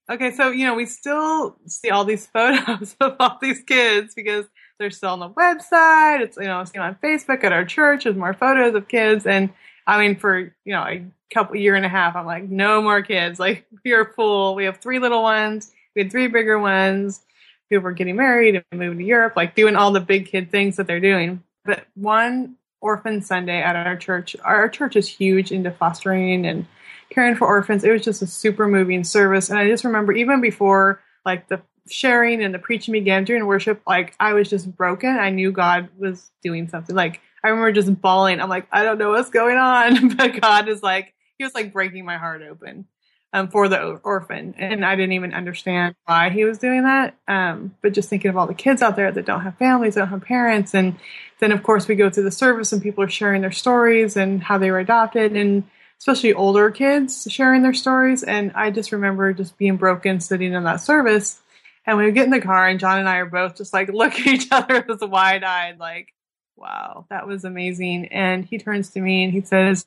[0.07, 0.31] Okay.
[0.31, 4.45] So, you know, we still see all these photos of all these kids because
[4.77, 6.21] they're still on the website.
[6.21, 8.03] It's, you know, it's on Facebook at our church.
[8.03, 9.25] There's more photos of kids.
[9.25, 9.49] And
[9.87, 13.01] I mean, for, you know, a couple year and a half, I'm like, no more
[13.01, 13.39] kids.
[13.39, 14.53] Like, we are full.
[14.53, 15.71] We have three little ones.
[15.95, 17.21] We had three bigger ones.
[17.69, 20.75] People were getting married and moving to Europe, like doing all the big kid things
[20.75, 21.41] that they're doing.
[21.65, 26.65] But one orphan Sunday at our church, our church is huge into fostering and
[27.09, 27.83] caring for orphans.
[27.83, 29.49] It was just a super moving service.
[29.49, 33.81] And I just remember even before like the sharing and the preaching began during worship,
[33.87, 35.09] like I was just broken.
[35.09, 36.95] I knew God was doing something.
[36.95, 38.41] Like I remember just bawling.
[38.41, 41.73] I'm like, I don't know what's going on, but God is like, He was like
[41.73, 42.85] breaking my heart open
[43.33, 47.15] um, for the orphan, and I didn't even understand why He was doing that.
[47.27, 50.07] Um, but just thinking of all the kids out there that don't have families, don't
[50.07, 50.97] have parents, and
[51.39, 54.43] then of course we go through the service and people are sharing their stories and
[54.43, 55.63] how they were adopted and
[55.97, 58.23] especially older kids sharing their stories.
[58.23, 61.39] And I just remember just being broken sitting in that service
[61.85, 64.13] and we get in the car, and John and I are both just like look
[64.13, 66.13] at each other with wide eyed, like,
[66.55, 68.07] wow, that was amazing.
[68.07, 69.85] And he turns to me and he says,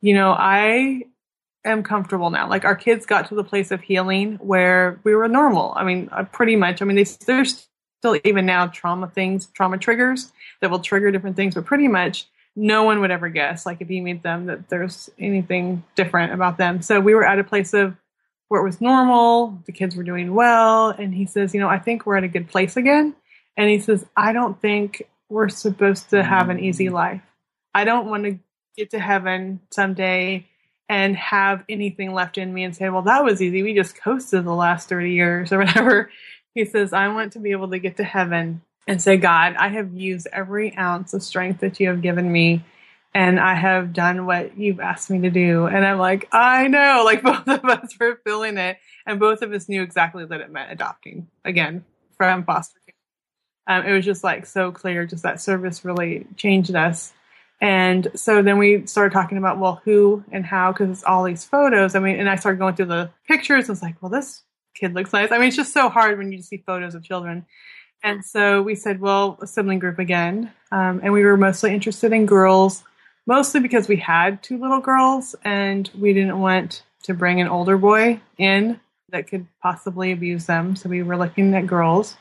[0.00, 1.04] You know, I
[1.64, 2.48] am comfortable now.
[2.48, 5.72] Like, our kids got to the place of healing where we were normal.
[5.76, 6.82] I mean, uh, pretty much.
[6.82, 7.68] I mean, they, there's
[8.00, 12.26] still even now trauma things, trauma triggers that will trigger different things, but pretty much
[12.56, 16.58] no one would ever guess, like, if you meet them, that there's anything different about
[16.58, 16.82] them.
[16.82, 17.96] So we were at a place of
[18.48, 20.90] where it was normal, the kids were doing well.
[20.90, 23.14] And he says, You know, I think we're at a good place again.
[23.56, 27.22] And he says, I don't think we're supposed to have an easy life.
[27.74, 28.38] I don't want to
[28.76, 30.46] get to heaven someday
[30.88, 33.62] and have anything left in me and say, Well, that was easy.
[33.62, 36.10] We just coasted the last 30 years or whatever.
[36.54, 39.68] He says, I want to be able to get to heaven and say, God, I
[39.68, 42.62] have used every ounce of strength that you have given me
[43.14, 45.66] and I have done what you've asked me to do.
[45.66, 48.78] And I'm like, I know, like both of us were feeling it.
[49.06, 51.84] And both of us knew exactly that it meant adopting again
[52.16, 52.94] from foster care.
[53.66, 57.12] Um, it was just like so clear, just that service really changed us.
[57.64, 61.44] And so then we started talking about, well, who and how, because it's all these
[61.44, 61.94] photos.
[61.94, 63.70] I mean, and I started going through the pictures.
[63.70, 64.42] And it's like, well, this
[64.74, 65.32] kid looks nice.
[65.32, 67.46] I mean, it's just so hard when you see photos of children.
[68.02, 70.52] And so we said, well, a sibling group again.
[70.72, 72.84] Um, and we were mostly interested in girls
[73.26, 77.78] mostly because we had two little girls and we didn't want to bring an older
[77.78, 80.76] boy in that could possibly abuse them.
[80.76, 82.14] So we were looking at girls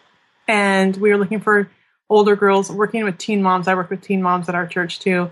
[0.47, 1.69] and we were looking for
[2.09, 3.67] older girls working with teen moms.
[3.67, 5.31] I work with teen moms at our church too.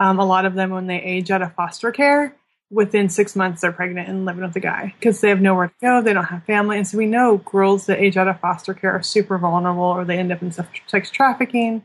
[0.00, 2.34] Um, a lot of them, when they age out of foster care,
[2.70, 5.74] within six months they're pregnant and living with a guy because they have nowhere to
[5.80, 6.02] go.
[6.02, 6.76] They don't have family.
[6.76, 10.04] And so we know girls that age out of foster care are super vulnerable or
[10.04, 11.84] they end up in sex trafficking.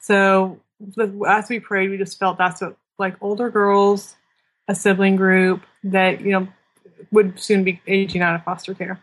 [0.00, 0.60] So
[1.28, 4.16] as we prayed, we just felt that's what like older girls,
[4.68, 6.48] a sibling group that you know
[7.10, 9.00] would soon be aging out of foster care.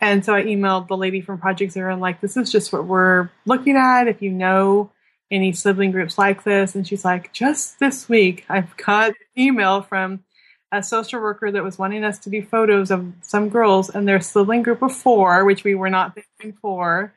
[0.00, 2.84] And so I emailed the lady from Project Zero and like, this is just what
[2.84, 4.06] we're looking at.
[4.06, 4.90] If you know
[5.30, 9.82] any sibling groups like this, and she's like, just this week I've got an email
[9.82, 10.24] from
[10.70, 14.20] a social worker that was wanting us to do photos of some girls and their
[14.20, 17.14] sibling group of four, which we were not thinking for.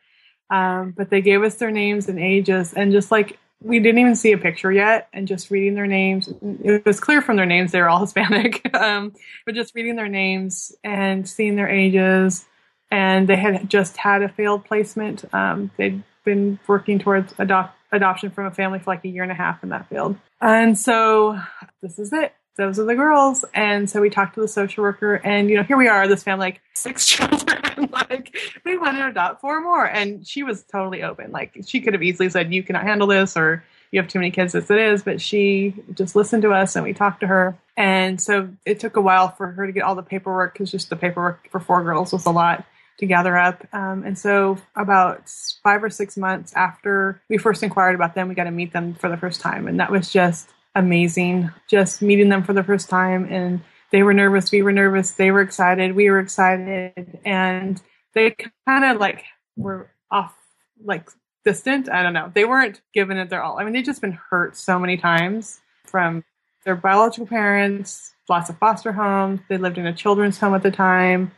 [0.50, 4.16] Um, but they gave us their names and ages, and just like we didn't even
[4.16, 6.28] see a picture yet and just reading their names
[6.64, 9.14] it was clear from their names they were all hispanic um,
[9.46, 12.46] but just reading their names and seeing their ages
[12.92, 18.30] and they had just had a failed placement um, they'd been working towards adopt- adoption
[18.30, 21.40] from a family for like a year and a half and that failed and so
[21.82, 23.46] this is it those are the girls.
[23.54, 26.24] And so we talked to the social worker, and you know, here we are, this
[26.24, 29.86] family, like six children, like we want to adopt four more.
[29.86, 31.32] And she was totally open.
[31.32, 34.32] Like she could have easily said, "You cannot handle this," or "You have too many
[34.32, 37.58] kids as it is." But she just listened to us, and we talked to her.
[37.78, 40.90] And so it took a while for her to get all the paperwork because just
[40.90, 42.66] the paperwork for four girls was a lot
[43.00, 43.66] to gather up.
[43.74, 45.30] Um, and so, about
[45.64, 48.94] five or six months after we first inquired about them, we got to meet them
[48.94, 49.68] for the first time.
[49.68, 51.52] And that was just amazing.
[51.68, 53.28] Just meeting them for the first time.
[53.30, 54.52] And they were nervous.
[54.52, 55.12] We were nervous.
[55.12, 55.96] They were excited.
[55.96, 57.20] We were excited.
[57.26, 57.82] And
[58.14, 58.36] they
[58.68, 59.24] kind of like
[59.56, 60.36] were off,
[60.84, 61.10] like
[61.44, 61.90] distant.
[61.90, 62.32] I don't know.
[62.34, 63.60] They weren't giving it their all.
[63.60, 66.24] I mean, they've just been hurt so many times from
[66.64, 69.42] their biological parents, lots of foster homes.
[69.50, 71.32] They lived in a children's home at the time.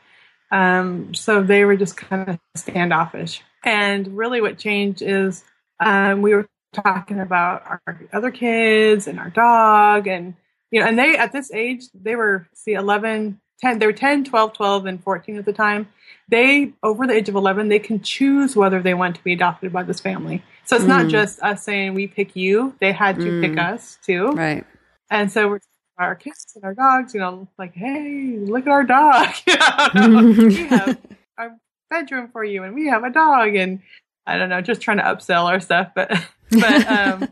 [0.54, 3.42] Um, so they were just kind of standoffish.
[3.66, 5.44] And really, what changed is
[5.80, 10.34] um, we were talking about our other kids and our dog and
[10.72, 14.24] you know and they at this age they were see 11 10 they were 10
[14.24, 15.88] 12 12 and 14 at the time
[16.30, 19.72] they over the age of 11 they can choose whether they want to be adopted
[19.72, 20.88] by this family so it's mm.
[20.88, 23.42] not just us saying we pick you they had to mm.
[23.42, 24.66] pick us too right
[25.12, 25.60] and so we're
[25.98, 31.00] our kids and our dogs you know like hey look at our dog we have
[31.38, 31.58] our
[31.90, 33.80] bedroom for you and we have a dog and
[34.26, 36.12] i don't know just trying to upsell our stuff but
[36.52, 37.30] but um,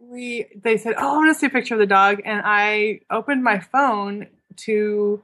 [0.00, 3.00] we they said, "Oh, I want to see a picture of the dog," and I
[3.10, 5.22] opened my phone to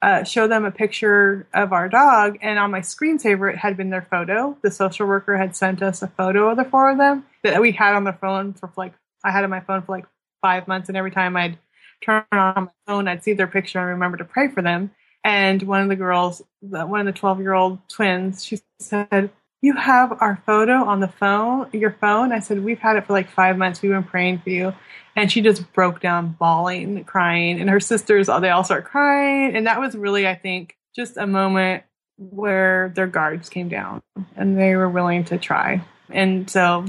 [0.00, 3.90] uh, show them a picture of our dog, and on my screensaver it had been
[3.90, 4.56] their photo.
[4.62, 7.72] The social worker had sent us a photo of the four of them that we
[7.72, 8.94] had on the phone for like
[9.24, 10.06] I had on my phone for like
[10.42, 11.58] five months, and every time I'd
[12.04, 14.90] turn on my phone, I'd see their picture and remember to pray for them.
[15.24, 19.74] And one of the girls, one of the twelve year old twins, she said, you
[19.74, 22.32] have our photo on the phone, your phone?
[22.32, 23.80] I said, we've had it for like five months.
[23.80, 24.74] We've been praying for you.
[25.14, 27.60] And she just broke down bawling, crying.
[27.60, 29.54] And her sisters, they all start crying.
[29.54, 31.84] And that was really, I think, just a moment
[32.18, 34.02] where their guards came down
[34.34, 35.84] and they were willing to try.
[36.10, 36.84] And so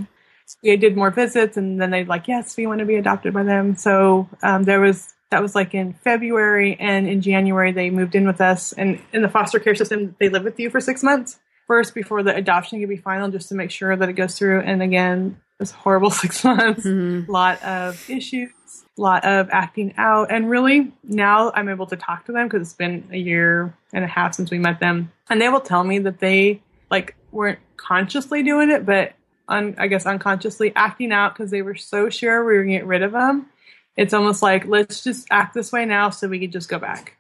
[0.62, 3.43] we did more visits and then they'd like, yes, we want to be adopted by
[3.43, 3.75] them.
[3.75, 8.25] So um, there was, that was like in February and in January they moved in
[8.27, 11.39] with us and in the foster care system, they live with you for six months
[11.67, 14.62] first before the adoption can be final just to make sure that it goes through.
[14.62, 17.32] And again, this horrible six months, mm-hmm.
[17.32, 18.51] lot of issues,
[18.97, 20.32] a lot of acting out.
[20.32, 24.03] And really now I'm able to talk to them because it's been a year and
[24.03, 25.12] a half since we met them.
[25.29, 29.13] And they will tell me that they like weren't consciously doing it, but
[29.47, 32.79] un, I guess unconsciously acting out because they were so sure we were going to
[32.79, 33.47] get rid of them.
[33.95, 37.17] It's almost like, let's just act this way now so we could just go back.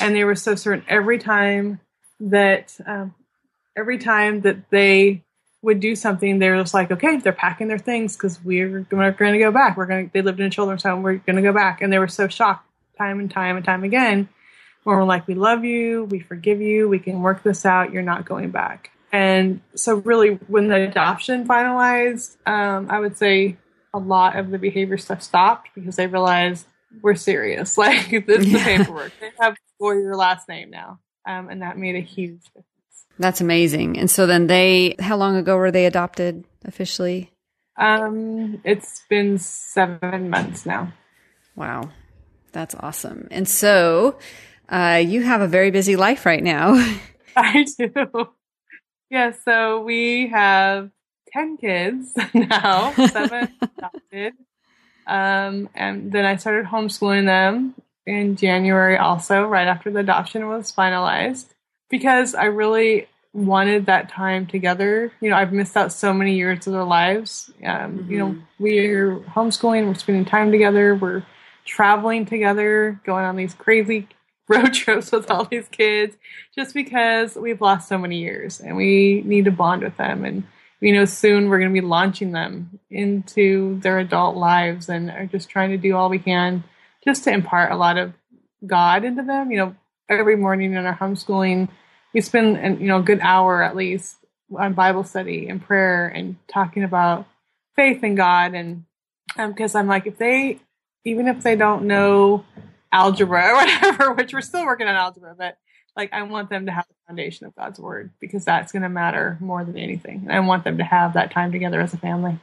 [0.00, 1.80] And they were so certain every time
[2.20, 3.14] that um,
[3.76, 5.22] every time that they
[5.62, 9.12] would do something, they were just like, okay, they're packing their things because we're going
[9.12, 9.76] to go back.
[9.76, 11.02] We're going to, they lived in a children's home.
[11.02, 11.80] We're going to go back.
[11.80, 14.28] And they were so shocked time and time and time again
[14.84, 16.04] when we're like, we love you.
[16.04, 16.88] We forgive you.
[16.88, 17.92] We can work this out.
[17.92, 18.90] You're not going back.
[19.14, 23.56] And so really when the adoption finalized, um, I would say
[23.94, 26.66] a lot of the behavior stuff stopped because they realized
[27.00, 27.78] we're serious.
[27.84, 29.12] Like this is the paperwork.
[29.20, 30.98] They have for your last name now.
[31.24, 32.66] Um, and that made a huge difference.
[33.16, 34.00] That's amazing.
[34.00, 37.30] And so then they, how long ago were they adopted officially?
[37.76, 40.92] Um, it's been seven months now.
[41.54, 41.90] Wow.
[42.50, 43.28] That's awesome.
[43.30, 44.18] And so,
[44.68, 46.74] uh, you have a very busy life right now.
[47.36, 48.34] I do.
[49.14, 49.30] Yeah.
[49.44, 50.90] So we have
[51.32, 54.32] 10 kids now, seven adopted.
[55.06, 57.74] Um, and then I started homeschooling them
[58.08, 61.46] in January also, right after the adoption was finalized
[61.90, 65.12] because I really wanted that time together.
[65.20, 67.52] You know, I've missed out so many years of their lives.
[67.62, 68.10] Um, mm-hmm.
[68.10, 68.42] You know, mm-hmm.
[68.58, 71.24] we're homeschooling, we're spending time together, we're
[71.64, 74.08] traveling together, going on these crazy
[74.48, 76.16] road trips with all these kids,
[76.54, 80.24] just because we've lost so many years and we need to bond with them.
[80.24, 80.44] And,
[80.80, 85.26] you know, soon we're going to be launching them into their adult lives and are
[85.26, 86.64] just trying to do all we can
[87.04, 88.12] just to impart a lot of
[88.66, 89.50] God into them.
[89.50, 89.76] You know,
[90.08, 91.68] every morning in our homeschooling,
[92.12, 94.16] we spend an, you know a good hour at least
[94.56, 97.26] on Bible study and prayer and talking about
[97.76, 98.84] faith in God and
[99.36, 100.60] because um, I'm like if they
[101.04, 102.44] even if they don't know
[102.94, 105.58] algebra or whatever, which we're still working on algebra, but
[105.96, 108.88] like I want them to have the foundation of God's word because that's going to
[108.88, 110.22] matter more than anything.
[110.24, 112.38] And I want them to have that time together as a family.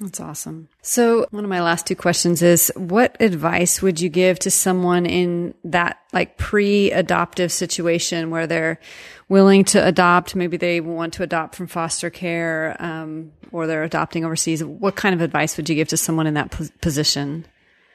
[0.00, 0.68] That's awesome.
[0.80, 5.06] So, one of my last two questions is what advice would you give to someone
[5.06, 8.78] in that like pre-adoptive situation where they're
[9.28, 14.24] willing to adopt, maybe they want to adopt from foster care um, or they're adopting
[14.24, 14.62] overseas?
[14.62, 17.44] What kind of advice would you give to someone in that position?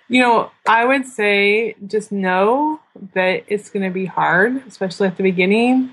[0.09, 2.79] You know, I would say just know
[3.13, 5.91] that it's going to be hard, especially at the beginning,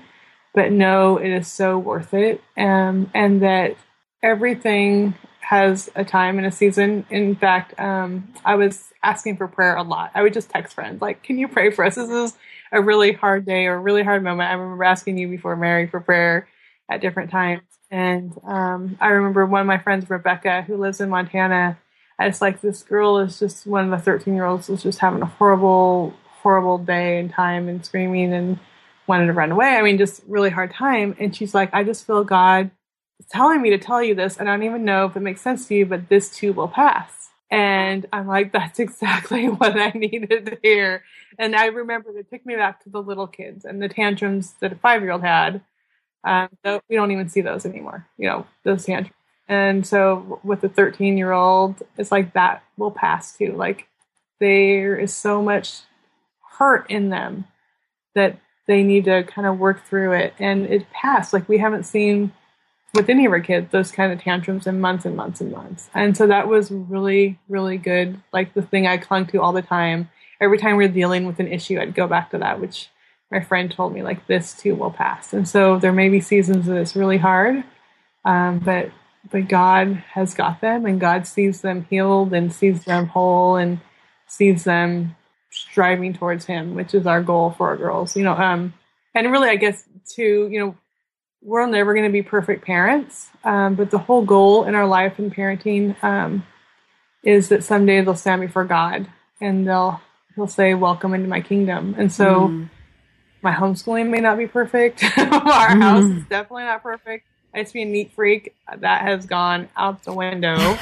[0.53, 2.43] but know it is so worth it.
[2.57, 3.77] Um, and that
[4.21, 7.05] everything has a time and a season.
[7.09, 10.11] In fact, um, I was asking for prayer a lot.
[10.13, 11.95] I would just text friends, like, can you pray for us?
[11.95, 12.37] This is
[12.71, 14.49] a really hard day or a really hard moment.
[14.49, 16.47] I remember asking you before Mary for prayer
[16.89, 17.63] at different times.
[17.89, 21.77] And um, I remember one of my friends, Rebecca, who lives in Montana.
[22.21, 24.99] I just like this girl is just one of the 13 year olds was just
[24.99, 28.59] having a horrible, horrible day and time and screaming and
[29.07, 29.75] wanted to run away.
[29.75, 31.15] I mean, just really hard time.
[31.19, 32.71] And she's like, I just feel God
[33.19, 34.37] is telling me to tell you this.
[34.37, 36.67] And I don't even know if it makes sense to you, but this too will
[36.67, 37.29] pass.
[37.49, 41.03] And I'm like, that's exactly what I needed to hear.
[41.39, 44.73] And I remember it took me back to the little kids and the tantrums that
[44.73, 45.61] a five year old had
[46.23, 46.49] um,
[46.87, 49.15] we don't even see those anymore, you know, those tantrums.
[49.51, 53.51] And so with the 13 year old, it's like that will pass too.
[53.51, 53.89] Like
[54.39, 55.81] there is so much
[56.57, 57.43] hurt in them
[58.15, 60.33] that they need to kind of work through it.
[60.39, 61.33] And it passed.
[61.33, 62.31] Like we haven't seen
[62.93, 65.89] with any of our kids those kind of tantrums in months and months and months.
[65.93, 68.21] And so that was really, really good.
[68.31, 70.09] Like the thing I clung to all the time.
[70.39, 72.87] Every time we were dealing with an issue, I'd go back to that, which
[73.29, 75.33] my friend told me like this too will pass.
[75.33, 77.65] And so there may be seasons that it's really hard,
[78.23, 78.91] um, but
[79.29, 83.79] but God has got them, and God sees them healed and sees them whole and
[84.27, 85.15] sees them
[85.51, 88.15] striving towards Him, which is our goal for our girls.
[88.15, 88.73] You know, um,
[89.13, 90.75] and really, I guess too, you know,
[91.43, 95.19] we're never going to be perfect parents, um, but the whole goal in our life
[95.19, 96.45] and parenting um,
[97.23, 99.07] is that someday they'll stand before God
[99.39, 100.01] and they'll
[100.35, 102.47] he'll say, "Welcome into my kingdom." And so.
[102.47, 102.69] Mm
[103.41, 105.03] my homeschooling may not be perfect.
[105.17, 105.81] Our mm-hmm.
[105.81, 107.27] house is definitely not perfect.
[107.53, 108.55] I used to be a neat freak.
[108.77, 110.55] That has gone out the window.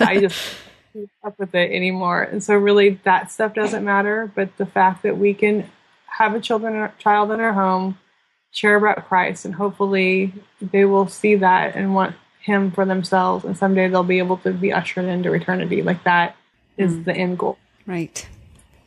[0.00, 0.54] I just
[0.92, 2.22] keep up with it anymore.
[2.22, 5.70] And so really that stuff doesn't matter, but the fact that we can
[6.06, 7.98] have a children child in our home,
[8.50, 13.56] share about Christ, and hopefully they will see that and want him for themselves and
[13.56, 15.82] someday they'll be able to be ushered into eternity.
[15.82, 16.36] Like that
[16.76, 17.04] is mm.
[17.04, 17.58] the end goal.
[17.86, 18.26] Right.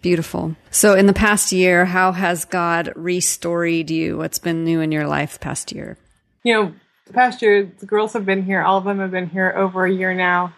[0.01, 0.55] Beautiful.
[0.69, 4.17] So, in the past year, how has God restoried you?
[4.17, 5.97] What's been new in your life past year?
[6.43, 6.73] You know,
[7.05, 8.61] the past year, the girls have been here.
[8.61, 10.53] All of them have been here over a year now.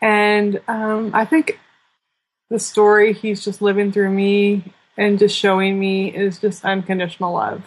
[0.00, 1.58] And um, I think
[2.50, 7.64] the story he's just living through me and just showing me is just unconditional love.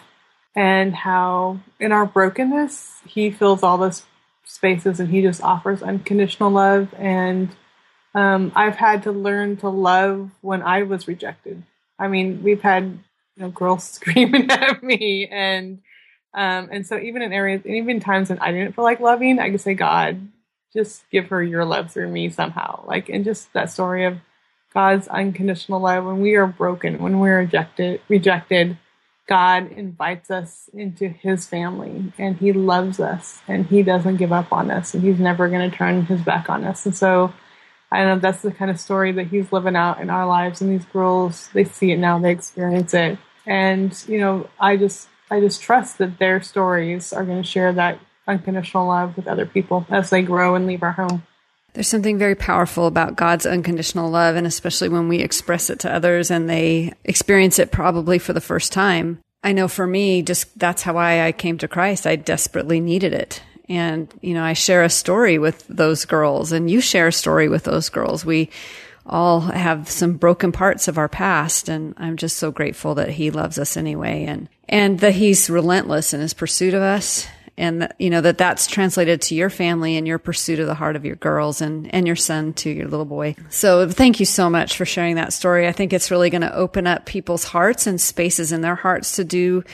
[0.54, 4.04] And how in our brokenness, he fills all those
[4.44, 6.94] spaces and he just offers unconditional love.
[6.98, 7.50] And
[8.14, 11.62] um, I've had to learn to love when I was rejected.
[11.98, 12.84] I mean, we've had
[13.36, 15.80] you know girls screaming at me, and
[16.34, 19.38] um, and so even in areas, and even times when I didn't feel like loving,
[19.38, 20.28] I could say, God,
[20.72, 22.84] just give her your love through me somehow.
[22.86, 24.18] Like, and just that story of
[24.72, 28.78] God's unconditional love when we are broken, when we're rejected, rejected.
[29.28, 34.52] God invites us into his family and he loves us and he doesn't give up
[34.52, 36.84] on us and he's never going to turn his back on us.
[36.86, 37.32] And so
[37.90, 40.60] I know that's the kind of story that he's living out in our lives.
[40.60, 43.18] And these girls, they see it now, they experience it.
[43.46, 47.72] And, you know, I just, I just trust that their stories are going to share
[47.72, 51.22] that unconditional love with other people as they grow and leave our home.
[51.72, 55.92] There's something very powerful about God's unconditional love, and especially when we express it to
[55.92, 59.20] others and they experience it probably for the first time.
[59.42, 62.06] I know for me, just that's how I, I came to Christ.
[62.06, 63.42] I desperately needed it.
[63.70, 67.48] And, you know, I share a story with those girls and you share a story
[67.48, 68.22] with those girls.
[68.22, 68.50] We
[69.06, 71.68] all have some broken parts of our past.
[71.68, 76.14] And I'm just so grateful that he loves us anyway and, and that he's relentless
[76.14, 77.26] in his pursuit of us.
[77.58, 80.74] And that, you know, that that's translated to your family and your pursuit of the
[80.74, 83.36] heart of your girls and, and your son to your little boy.
[83.50, 85.68] So thank you so much for sharing that story.
[85.68, 89.16] I think it's really going to open up people's hearts and spaces in their hearts
[89.16, 89.64] to do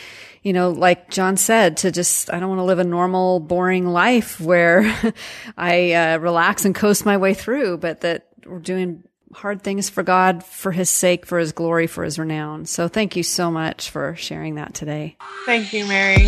[0.43, 3.87] you know, like John said, to just, I don't want to live a normal, boring
[3.87, 4.97] life where
[5.59, 9.03] I uh, relax and coast my way through, but that we're doing
[9.33, 12.66] hard things for God, for His sake, for His glory, for His renown.
[12.66, 15.16] So thank you so much for sharing that today.
[15.47, 16.26] Thank you, Mary.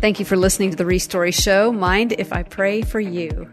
[0.00, 1.72] Thank you for listening to the Restory Show.
[1.72, 3.50] Mind if I pray for you?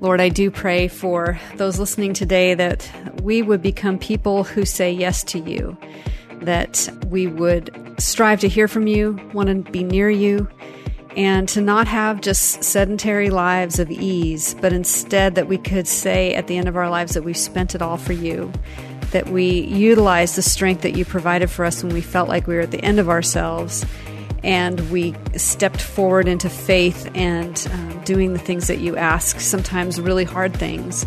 [0.00, 2.90] Lord, I do pray for those listening today that
[3.22, 5.76] we would become people who say yes to you
[6.40, 10.48] that we would strive to hear from you, want to be near you,
[11.16, 16.34] and to not have just sedentary lives of ease, but instead that we could say
[16.34, 18.52] at the end of our lives that we've spent it all for you,
[19.12, 22.54] that we utilize the strength that you provided for us when we felt like we
[22.54, 23.86] were at the end of ourselves,
[24.44, 29.98] and we stepped forward into faith and um, doing the things that you ask, sometimes
[29.98, 31.06] really hard things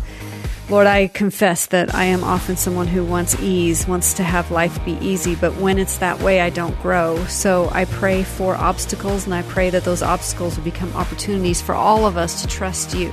[0.70, 4.84] Lord, I confess that I am often someone who wants ease, wants to have life
[4.84, 7.24] be easy, but when it's that way, I don't grow.
[7.24, 11.74] So I pray for obstacles, and I pray that those obstacles will become opportunities for
[11.74, 13.10] all of us to trust you.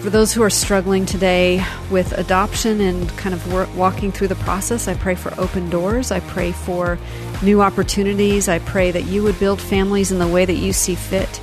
[0.00, 4.36] For those who are struggling today with adoption and kind of work, walking through the
[4.36, 6.10] process, I pray for open doors.
[6.10, 6.98] I pray for
[7.42, 8.48] new opportunities.
[8.48, 11.42] I pray that you would build families in the way that you see fit.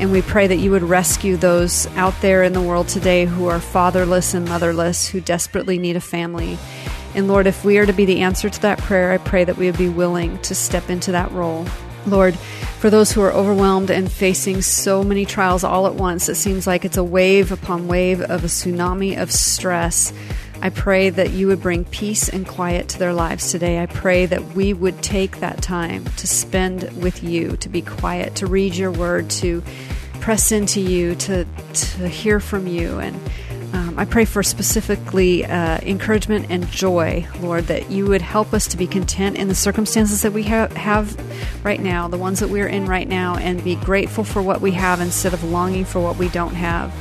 [0.00, 3.48] And we pray that you would rescue those out there in the world today who
[3.48, 6.56] are fatherless and motherless, who desperately need a family.
[7.14, 9.56] And Lord, if we are to be the answer to that prayer, I pray that
[9.56, 11.66] we would be willing to step into that role.
[12.06, 12.36] Lord,
[12.78, 16.66] for those who are overwhelmed and facing so many trials all at once, it seems
[16.66, 20.12] like it's a wave upon wave of a tsunami of stress.
[20.60, 23.80] I pray that you would bring peace and quiet to their lives today.
[23.80, 28.34] I pray that we would take that time to spend with you, to be quiet,
[28.36, 29.62] to read your word, to
[30.20, 32.98] press into you, to, to hear from you.
[32.98, 33.16] And
[33.72, 38.66] um, I pray for specifically uh, encouragement and joy, Lord, that you would help us
[38.68, 41.16] to be content in the circumstances that we ha- have
[41.64, 44.72] right now, the ones that we're in right now, and be grateful for what we
[44.72, 46.92] have instead of longing for what we don't have.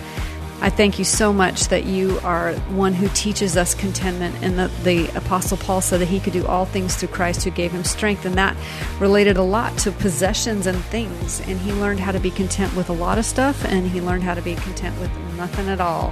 [0.60, 4.72] I thank you so much that you are one who teaches us contentment, and that
[4.84, 7.84] the Apostle Paul said that he could do all things through Christ who gave him
[7.84, 8.58] strength, and that
[9.00, 11.42] related a lot to possessions and things.
[11.42, 14.24] And he learned how to be content with a lot of stuff, and he learned
[14.24, 16.12] how to be content with nothing at all.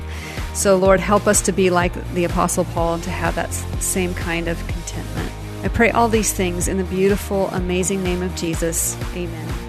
[0.54, 4.14] So, Lord, help us to be like the Apostle Paul and to have that same
[4.14, 5.32] kind of contentment.
[5.64, 8.96] I pray all these things in the beautiful, amazing name of Jesus.
[9.16, 9.65] Amen.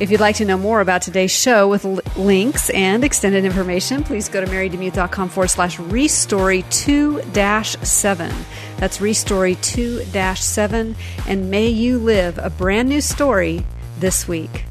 [0.00, 4.02] If you'd like to know more about today's show with l- links and extended information,
[4.02, 8.34] please go to marydemuth.com forward slash restory 2 7.
[8.78, 10.00] That's restory 2
[10.36, 10.96] 7.
[11.28, 13.64] And may you live a brand new story
[14.00, 14.64] this week.